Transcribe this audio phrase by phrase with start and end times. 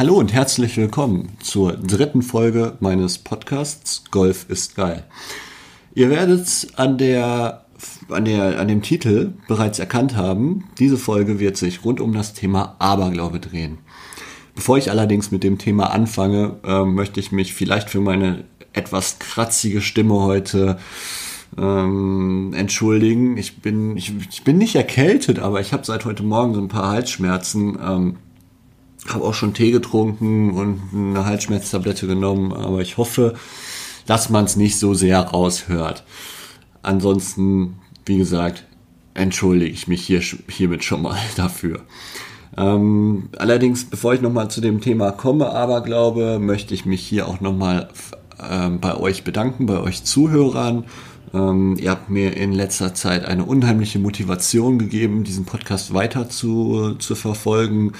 [0.00, 5.04] Hallo und herzlich willkommen zur dritten Folge meines Podcasts Golf ist geil.
[5.94, 7.66] Ihr werdet an der,
[8.08, 12.32] an der, an dem Titel bereits erkannt haben, diese Folge wird sich rund um das
[12.32, 13.76] Thema Aberglaube drehen.
[14.54, 19.18] Bevor ich allerdings mit dem Thema anfange, äh, möchte ich mich vielleicht für meine etwas
[19.18, 20.78] kratzige Stimme heute
[21.58, 23.36] ähm, entschuldigen.
[23.36, 26.68] Ich bin, ich, ich bin nicht erkältet, aber ich habe seit heute Morgen so ein
[26.68, 27.78] paar Halsschmerzen.
[27.86, 28.16] Ähm,
[29.08, 33.34] habe auch schon Tee getrunken und eine Halsschmerztablette genommen, aber ich hoffe,
[34.06, 36.04] dass man es nicht so sehr raushört.
[36.82, 38.64] Ansonsten, wie gesagt,
[39.14, 41.80] entschuldige ich mich hier, hiermit schon mal dafür.
[42.56, 47.28] Ähm, allerdings, bevor ich nochmal zu dem Thema komme, aber glaube, möchte ich mich hier
[47.28, 47.88] auch nochmal
[48.48, 50.84] ähm, bei euch bedanken, bei euch Zuhörern.
[51.32, 56.94] Ähm, ihr habt mir in letzter Zeit eine unheimliche Motivation gegeben, diesen Podcast weiter zu,
[56.98, 57.92] zu verfolgen.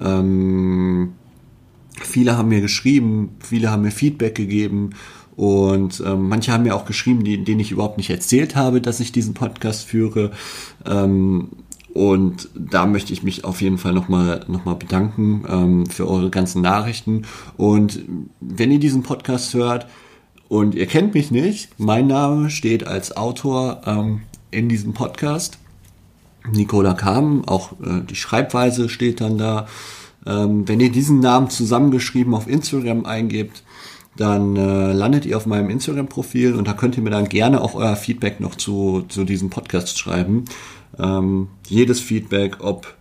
[0.00, 1.12] Ähm,
[2.00, 4.90] viele haben mir geschrieben, viele haben mir Feedback gegeben
[5.36, 9.00] und ähm, manche haben mir auch geschrieben, die, denen ich überhaupt nicht erzählt habe, dass
[9.00, 10.30] ich diesen Podcast führe.
[10.86, 11.48] Ähm,
[11.92, 16.28] und da möchte ich mich auf jeden Fall nochmal noch mal bedanken ähm, für eure
[16.28, 17.22] ganzen Nachrichten.
[17.56, 18.00] Und
[18.40, 19.86] wenn ihr diesen Podcast hört
[20.54, 24.20] und ihr kennt mich nicht, mein Name steht als Autor ähm,
[24.52, 25.58] in diesem Podcast.
[26.48, 29.66] Nicola Kamen, auch äh, die Schreibweise steht dann da.
[30.24, 33.64] Ähm, wenn ihr diesen Namen zusammengeschrieben auf Instagram eingebt,
[34.16, 37.74] dann äh, landet ihr auf meinem Instagram-Profil und da könnt ihr mir dann gerne auch
[37.74, 40.44] euer Feedback noch zu, zu diesem Podcast schreiben.
[41.00, 42.94] Ähm, jedes Feedback, ob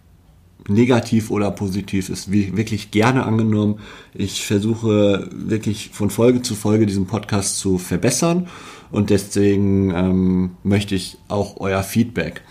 [0.68, 3.80] negativ oder positiv, ist wirklich gerne angenommen.
[4.14, 8.48] Ich versuche wirklich von Folge zu Folge diesen Podcast zu verbessern
[8.92, 12.42] und deswegen ähm, möchte ich auch euer Feedback.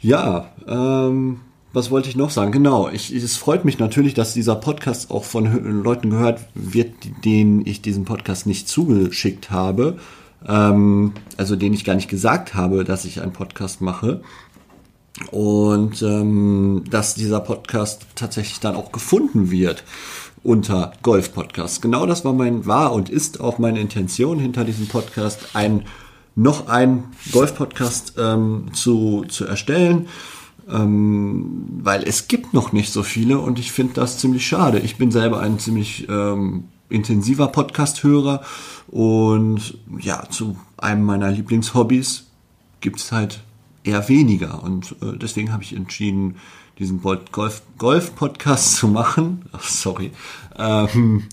[0.00, 1.40] Ja, ähm,
[1.72, 2.52] was wollte ich noch sagen?
[2.52, 7.66] Genau, ich, es freut mich natürlich, dass dieser Podcast auch von Leuten gehört wird, denen
[7.66, 9.98] ich diesen Podcast nicht zugeschickt habe.
[10.46, 14.22] Ähm, also denen ich gar nicht gesagt habe, dass ich einen Podcast mache.
[15.30, 19.82] Und ähm, dass dieser Podcast tatsächlich dann auch gefunden wird
[20.42, 21.82] unter Golf Podcast.
[21.82, 25.84] Genau das war mein, war und ist auch meine Intention hinter diesem Podcast, ein
[26.36, 30.06] noch ein Golf-Podcast ähm, zu, zu erstellen,
[30.70, 34.78] ähm, weil es gibt noch nicht so viele und ich finde das ziemlich schade.
[34.78, 38.42] Ich bin selber ein ziemlich ähm, intensiver Podcast-Hörer
[38.88, 42.26] und ja, zu einem meiner Lieblingshobbys
[42.80, 43.40] gibt es halt
[43.86, 46.36] eher weniger und äh, deswegen habe ich entschieden,
[46.78, 49.46] diesen Golf-Podcast Golf zu machen.
[49.52, 50.12] Ach, sorry.
[50.58, 51.24] Ähm,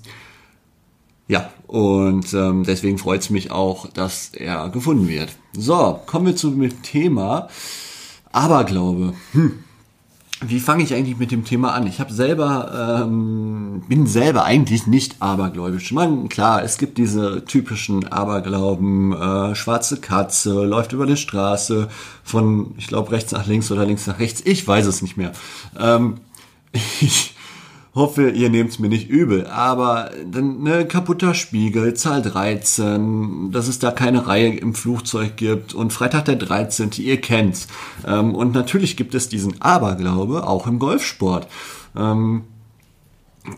[1.27, 5.35] ja, und ähm, deswegen freut es mich auch, dass er gefunden wird.
[5.53, 7.47] So, kommen wir zum Thema
[8.31, 9.13] Aberglaube.
[9.31, 9.63] Hm.
[10.41, 11.87] Wie fange ich eigentlich mit dem Thema an?
[11.87, 15.91] Ich habe selber, ähm, bin selber eigentlich nicht abergläubisch.
[15.91, 21.87] Man, klar, es gibt diese typischen Aberglauben, äh, schwarze Katze, läuft über die Straße
[22.23, 24.41] von, ich glaube, rechts nach links oder links nach rechts.
[24.43, 25.31] Ich weiß es nicht mehr.
[25.79, 26.19] Ähm,
[26.99, 27.32] ich,
[27.95, 33.77] hoffe, ihr nehmt es mir nicht übel, aber ne, kaputter Spiegel, Zahl 13, dass es
[33.79, 37.67] da keine Reihe im Flugzeug gibt und Freitag der 13., ihr kennt's.
[38.05, 41.47] Ähm, und natürlich gibt es diesen Aberglaube auch im Golfsport.
[41.95, 42.43] Ähm,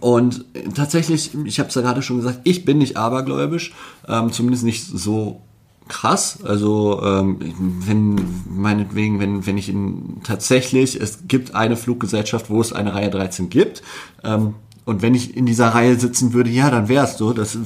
[0.01, 3.73] und tatsächlich, ich habe es ja gerade schon gesagt, ich bin nicht abergläubisch,
[4.07, 5.41] ähm, zumindest nicht so
[5.87, 6.39] krass.
[6.43, 7.37] Also ähm,
[7.85, 8.15] wenn
[8.49, 13.49] meinetwegen, wenn, wenn ich in tatsächlich, es gibt eine Fluggesellschaft, wo es eine Reihe 13
[13.49, 13.81] gibt.
[14.23, 17.33] Ähm, und wenn ich in dieser Reihe sitzen würde, ja, dann wäre es so.
[17.33, 17.57] Das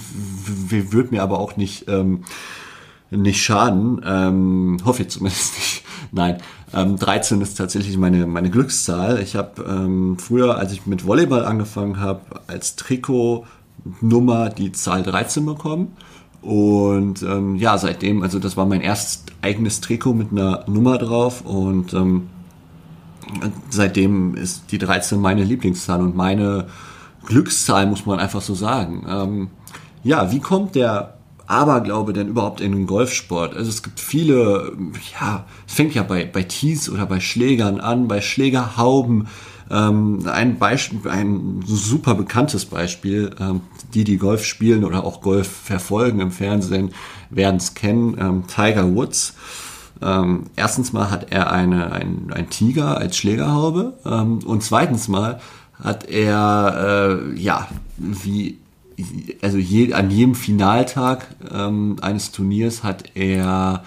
[0.46, 2.24] würde mir aber auch nicht, ähm,
[3.12, 4.02] nicht schaden.
[4.06, 5.84] Ähm, hoffe ich zumindest nicht.
[6.12, 6.38] Nein.
[6.74, 9.22] Ähm, 13 ist tatsächlich meine, meine Glückszahl.
[9.22, 15.46] Ich habe ähm, früher, als ich mit Volleyball angefangen habe, als Trikotnummer die Zahl 13
[15.46, 15.98] bekommen.
[16.42, 21.42] Und ähm, ja, seitdem, also das war mein erstes eigenes Trikot mit einer Nummer drauf
[21.42, 22.30] und ähm,
[23.70, 26.68] seitdem ist die 13 meine Lieblingszahl und meine
[27.26, 29.06] Glückszahl, muss man einfach so sagen.
[29.08, 29.48] Ähm,
[30.04, 31.16] ja, wie kommt der
[31.46, 33.56] Aberglaube denn überhaupt in den Golfsport?
[33.56, 34.72] Also es gibt viele,
[35.20, 39.28] ja, es fängt ja bei, bei Tees oder bei Schlägern an, bei Schlägerhauben,
[39.72, 43.62] ähm, ein Beispiel, ein super bekanntes Beispiel, ähm,
[43.94, 46.92] die, die Golf spielen oder auch Golf verfolgen im Fernsehen,
[47.30, 48.18] werden es kennen.
[48.20, 49.36] Ähm, Tiger Woods.
[50.02, 55.42] Ähm, erstens mal hat er eine, ein, ein Tiger als Schlägerhaube ähm, und zweitens mal
[55.84, 57.68] hat er, äh, ja,
[57.98, 58.58] wie,
[59.42, 63.84] also je, an jedem Finaltag ähm, eines Turniers hat er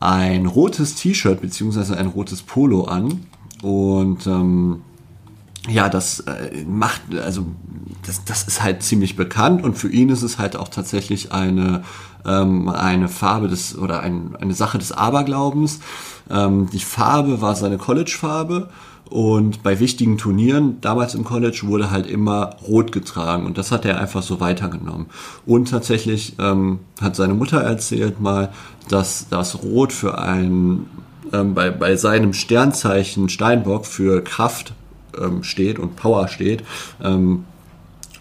[0.00, 3.26] ein rotes T-Shirt beziehungsweise ein rotes Polo an
[3.62, 4.82] und ähm,
[5.68, 7.46] ja, das äh, macht, also
[8.06, 11.82] das, das ist halt ziemlich bekannt und für ihn ist es halt auch tatsächlich eine,
[12.26, 15.80] ähm, eine Farbe des oder ein, eine Sache des Aberglaubens.
[16.30, 18.68] Ähm, die Farbe war seine College-Farbe
[19.08, 23.84] und bei wichtigen Turnieren, damals im College, wurde halt immer rot getragen und das hat
[23.84, 25.06] er einfach so weitergenommen.
[25.46, 28.52] Und tatsächlich ähm, hat seine Mutter erzählt mal,
[28.88, 30.86] dass das Rot für ein
[31.32, 34.74] ähm, bei, bei seinem Sternzeichen Steinbock für Kraft
[35.20, 36.64] ähm, steht und Power steht.
[37.02, 37.44] Ähm,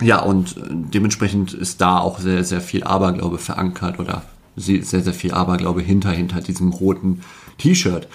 [0.02, 4.24] ja, und dementsprechend ist da auch sehr, sehr viel Aberglaube verankert oder
[4.56, 7.22] sehr, sehr viel Aberglaube hinter, hinter diesem roten
[7.58, 8.08] T-Shirt.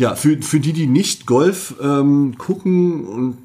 [0.00, 3.36] Ja, für, für die, die nicht Golf ähm, gucken und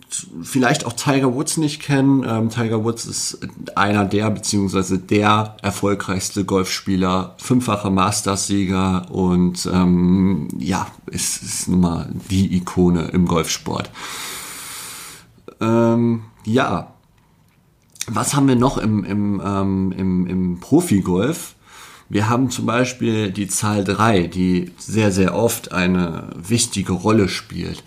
[0.42, 3.40] vielleicht auch Tiger Woods nicht kennen, ähm, Tiger Woods ist
[3.76, 12.10] einer der, beziehungsweise der erfolgreichste Golfspieler, fünffacher Masters-Sieger und ähm, ja, ist, ist nun mal
[12.30, 13.90] die Ikone im Golfsport.
[15.60, 16.94] Ähm, ja,
[18.08, 21.55] was haben wir noch im, im, ähm, im, im Profi-Golf?
[22.08, 27.84] Wir haben zum Beispiel die Zahl 3, die sehr, sehr oft eine wichtige Rolle spielt.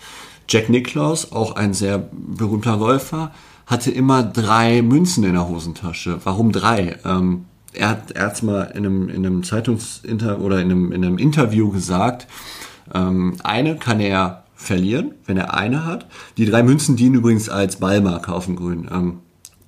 [0.49, 3.31] Jack Nicklaus, auch ein sehr berühmter Golfer,
[3.65, 6.19] hatte immer drei Münzen in der Hosentasche.
[6.23, 6.97] Warum drei?
[7.05, 11.17] Ähm, er hat erst mal in einem, in einem Zeitungsinter oder in einem, in einem
[11.17, 12.27] Interview gesagt,
[12.93, 16.07] ähm, eine kann er verlieren, wenn er eine hat.
[16.37, 18.89] Die drei Münzen dienen übrigens als Ballmarker auf dem Grün.
[18.91, 19.19] Ähm,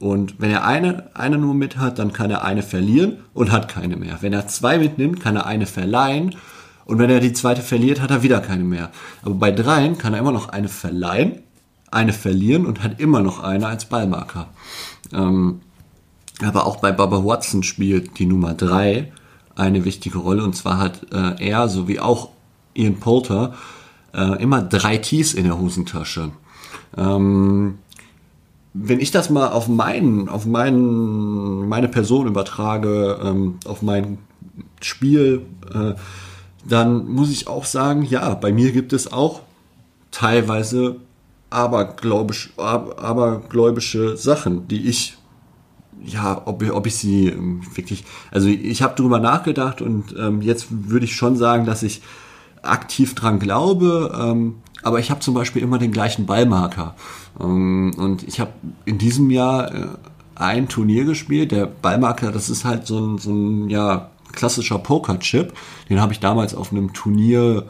[0.02, 3.68] und wenn er eine, eine nur mit hat, dann kann er eine verlieren und hat
[3.68, 4.18] keine mehr.
[4.22, 6.36] Wenn er zwei mitnimmt, kann er eine verleihen.
[6.86, 8.90] Und wenn er die zweite verliert, hat er wieder keine mehr.
[9.22, 11.44] Aber bei dreien kann er immer noch eine verleihen,
[11.92, 14.48] eine verlieren und hat immer noch eine als Ballmarker.
[15.14, 15.62] Ähm,
[16.44, 19.12] aber auch bei Baba Watson spielt die Nummer drei
[19.56, 20.44] eine wichtige Rolle.
[20.44, 22.30] Und zwar hat äh, er, sowie auch
[22.74, 23.54] Ian Poulter,
[24.16, 26.32] äh, immer drei Tees in der Hosentasche.
[26.98, 27.78] Ähm,
[28.74, 34.18] wenn ich das mal auf meinen, auf meinen, meine Person übertrage, ähm, auf mein
[34.82, 35.94] Spiel, äh,
[36.68, 39.42] dann muss ich auch sagen, ja, bei mir gibt es auch
[40.12, 40.98] teilweise
[41.50, 45.18] abergläubisch, abergläubische Sachen, die ich,
[46.04, 50.68] ja, ob, ob ich sie ähm, wirklich, also ich habe drüber nachgedacht und ähm, jetzt
[50.70, 52.02] würde ich schon sagen, dass ich
[52.62, 56.96] aktiv dran glaube, ähm, aber ich habe zum Beispiel immer den gleichen Ballmarker.
[57.40, 58.52] Ähm, und ich habe
[58.86, 59.88] in diesem Jahr äh,
[60.36, 61.52] ein Turnier gespielt.
[61.52, 65.54] Der Ballmarker, das ist halt so ein, so ein ja, klassischer Poker-Chip.
[65.90, 67.66] Den habe ich damals auf einem Turnier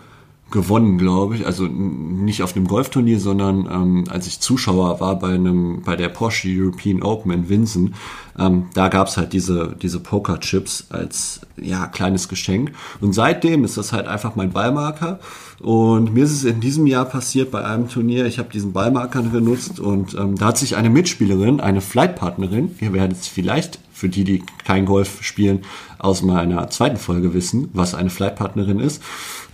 [0.51, 1.45] gewonnen, glaube ich.
[1.45, 6.09] Also nicht auf einem Golfturnier, sondern ähm, als ich Zuschauer war bei einem bei der
[6.09, 7.95] Porsche European Open in Winsen,
[8.38, 12.74] ähm, da gab's halt diese diese Poker-Chips als ja kleines Geschenk.
[13.00, 15.19] Und seitdem ist das halt einfach mein Ballmarker.
[15.59, 18.25] Und mir ist es in diesem Jahr passiert bei einem Turnier.
[18.25, 22.94] Ich habe diesen Ballmarker genutzt und ähm, da hat sich eine Mitspielerin, eine Flightpartnerin, ihr
[22.94, 25.59] werdet es vielleicht für die, die kein Golf spielen,
[26.00, 29.03] aus meiner zweiten Folge wissen, was eine Flightpartnerin ist.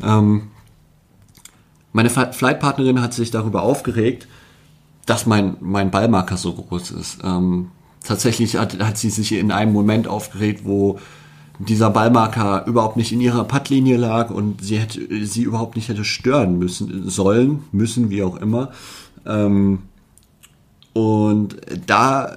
[0.01, 0.43] Ähm,
[1.97, 4.27] meine Flightpartnerin hat sich darüber aufgeregt,
[5.07, 7.17] dass mein, mein Ballmarker so groß ist.
[7.23, 7.71] Ähm,
[8.03, 10.99] tatsächlich hat, hat sie sich in einem Moment aufgeregt, wo
[11.57, 16.05] dieser Ballmarker überhaupt nicht in ihrer Puttlinie lag und sie hätte sie überhaupt nicht hätte
[16.05, 18.69] stören müssen sollen müssen wie auch immer
[19.25, 19.79] ähm,
[20.93, 21.57] und
[21.87, 22.35] da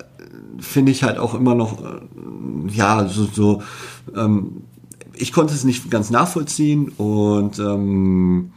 [0.58, 2.00] finde ich halt auch immer noch äh,
[2.72, 3.62] ja so so
[4.16, 4.62] ähm,
[5.12, 8.52] ich konnte es nicht ganz nachvollziehen und ähm,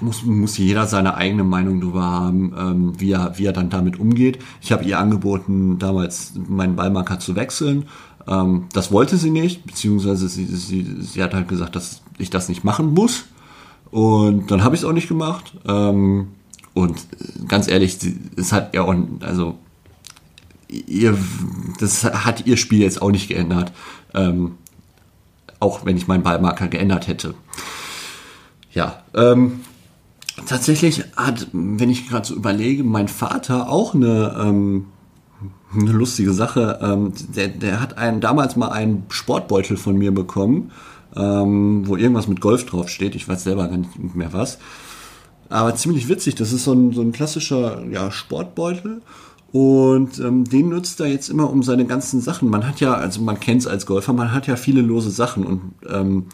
[0.00, 3.98] muss, muss jeder seine eigene Meinung darüber haben, ähm, wie, er, wie er dann damit
[3.98, 4.38] umgeht.
[4.60, 7.86] Ich habe ihr angeboten, damals meinen Ballmarker zu wechseln.
[8.26, 12.48] Ähm, das wollte sie nicht, beziehungsweise sie, sie, sie hat halt gesagt, dass ich das
[12.48, 13.24] nicht machen muss.
[13.90, 15.54] Und dann habe ich es auch nicht gemacht.
[15.66, 16.28] Ähm,
[16.74, 17.06] und
[17.48, 17.96] ganz ehrlich,
[18.36, 19.58] es hat ja auch, also
[20.68, 21.16] ihr,
[21.78, 23.72] das hat ihr Spiel jetzt auch nicht geändert.
[24.14, 24.52] Ähm,
[25.60, 27.34] auch wenn ich meinen Ballmarker geändert hätte.
[28.72, 29.60] Ja, ähm,
[30.44, 34.86] Tatsächlich hat, wenn ich gerade so überlege, mein Vater auch eine, ähm,
[35.74, 36.78] eine lustige Sache.
[36.82, 40.72] Ähm, der, der hat einen, damals mal einen Sportbeutel von mir bekommen,
[41.16, 43.14] ähm, wo irgendwas mit Golf drauf steht.
[43.14, 44.58] Ich weiß selber gar nicht mehr was.
[45.48, 46.34] Aber ziemlich witzig.
[46.34, 49.00] Das ist so ein, so ein klassischer ja, Sportbeutel.
[49.52, 52.50] Und ähm, den nutzt er jetzt immer um seine ganzen Sachen.
[52.50, 55.46] Man hat ja, also man kennt es als Golfer, man hat ja viele lose Sachen
[55.46, 56.26] und ähm,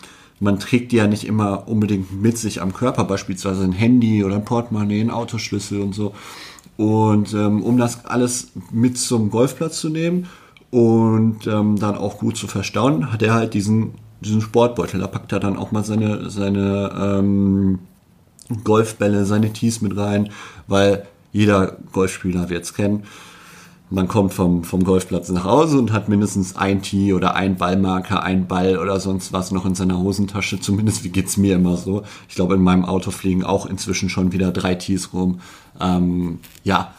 [0.43, 4.35] man trägt die ja nicht immer unbedingt mit sich am Körper, beispielsweise ein Handy oder
[4.35, 6.15] ein Portemonnaie, ein Autoschlüssel und so.
[6.77, 10.27] Und ähm, um das alles mit zum Golfplatz zu nehmen
[10.73, 14.99] und ähm, dann auch gut zu verstauen, hat er halt diesen, diesen Sportbeutel.
[14.99, 17.79] Da packt er dann auch mal seine, seine ähm,
[18.65, 20.31] Golfbälle, seine Tees mit rein,
[20.67, 23.05] weil jeder Golfspieler wird es kennen.
[23.93, 28.23] Man kommt vom, vom Golfplatz nach Hause und hat mindestens ein Tee oder ein Ballmarker,
[28.23, 30.59] ein Ball oder sonst was noch in seiner Hosentasche.
[30.61, 32.03] Zumindest wie geht's mir immer so.
[32.27, 35.41] Ich glaube, in meinem Auto fliegen auch inzwischen schon wieder drei Tees rum.
[35.79, 36.95] Ähm, ja,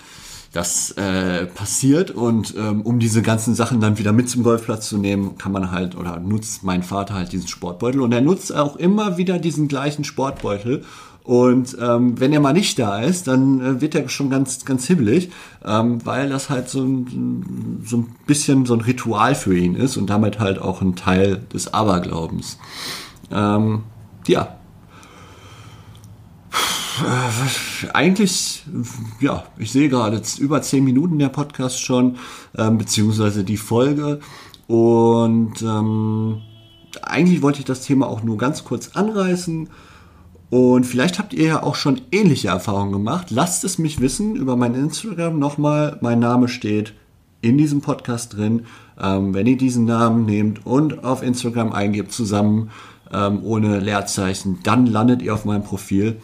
[0.52, 5.00] das äh, passiert und ähm, um diese ganzen Sachen dann wieder mit zum Golfplatz zu
[5.00, 8.76] nehmen, kann man halt oder nutzt mein Vater halt diesen Sportbeutel und er nutzt auch
[8.76, 10.84] immer wieder diesen gleichen Sportbeutel
[11.24, 14.86] und ähm, wenn er mal nicht da ist, dann äh, wird er schon ganz, ganz
[14.88, 15.30] hibbelig,
[15.64, 19.96] ähm, weil das halt so ein, so ein bisschen so ein Ritual für ihn ist
[19.96, 22.58] und damit halt auch ein Teil des Aberglaubens.
[23.32, 23.84] Ähm,
[24.28, 24.58] ja.
[27.02, 28.66] Äh, eigentlich,
[29.22, 32.18] ja, ich sehe gerade über zehn Minuten der Podcast schon,
[32.58, 34.20] ähm, beziehungsweise die Folge.
[34.68, 36.42] Und ähm,
[37.02, 39.70] eigentlich wollte ich das Thema auch nur ganz kurz anreißen
[40.50, 43.32] und vielleicht habt ihr ja auch schon ähnliche Erfahrungen gemacht.
[43.32, 45.98] Lasst es mich wissen über mein Instagram nochmal.
[46.02, 46.94] Mein Name steht
[47.42, 48.66] in diesem Podcast drin.
[49.02, 52.70] Ähm, wenn ihr diesen Namen nehmt und auf Instagram eingebt zusammen
[53.12, 56.18] ähm, ohne Leerzeichen, dann landet ihr auf meinem Profil.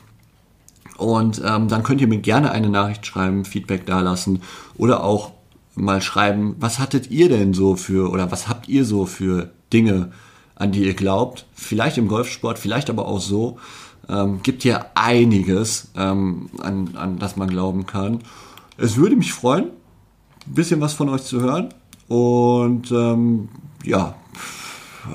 [0.97, 4.41] Und ähm, dann könnt ihr mir gerne eine Nachricht schreiben, Feedback dalassen
[4.77, 5.31] oder auch
[5.75, 10.11] mal schreiben, was hattet ihr denn so für oder was habt ihr so für Dinge,
[10.55, 11.45] an die ihr glaubt?
[11.53, 13.57] Vielleicht im Golfsport, vielleicht aber auch so.
[14.09, 18.19] Ähm, gibt ja einiges, ähm, an, an das man glauben kann.
[18.77, 19.65] Es würde mich freuen,
[20.47, 21.69] ein bisschen was von euch zu hören.
[22.07, 23.49] Und ähm,
[23.83, 24.15] ja,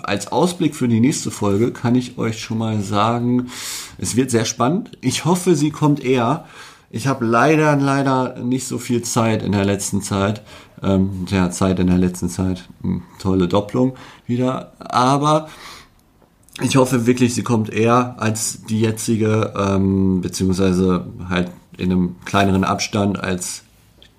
[0.02, 3.48] als Ausblick für die nächste Folge kann ich euch schon mal sagen,
[3.98, 4.96] es wird sehr spannend.
[5.00, 6.44] Ich hoffe, sie kommt eher.
[6.90, 10.42] Ich habe leider, leider nicht so viel Zeit in der letzten Zeit.
[10.82, 12.68] Ähm, ja, Zeit in der letzten Zeit.
[12.82, 13.94] Hm, tolle Doppelung
[14.26, 14.72] wieder.
[14.78, 15.48] Aber
[16.62, 22.64] ich hoffe wirklich, sie kommt eher als die jetzige, ähm, beziehungsweise halt in einem kleineren
[22.64, 23.64] Abstand als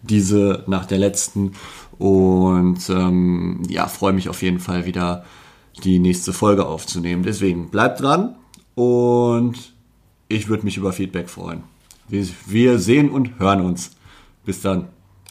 [0.02, 1.54] diese nach der letzten.
[1.98, 5.24] Und ähm, ja, freue mich auf jeden Fall wieder
[5.84, 7.24] die nächste Folge aufzunehmen.
[7.24, 8.36] Deswegen bleibt dran
[8.76, 9.74] und
[10.28, 11.64] ich würde mich über Feedback freuen.
[12.10, 13.92] Wir, wir sehen und hören uns.
[14.46, 14.90] Bis dann.